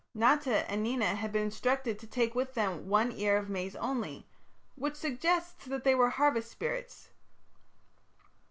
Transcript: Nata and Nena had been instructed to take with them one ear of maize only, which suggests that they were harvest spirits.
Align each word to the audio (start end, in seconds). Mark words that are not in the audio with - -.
Nata 0.15 0.67
and 0.67 0.81
Nena 0.81 1.13
had 1.13 1.31
been 1.31 1.43
instructed 1.43 1.99
to 1.99 2.07
take 2.07 2.33
with 2.33 2.55
them 2.55 2.87
one 2.87 3.11
ear 3.11 3.37
of 3.37 3.51
maize 3.51 3.75
only, 3.75 4.25
which 4.73 4.95
suggests 4.95 5.63
that 5.65 5.83
they 5.83 5.93
were 5.93 6.09
harvest 6.09 6.49
spirits. 6.49 7.11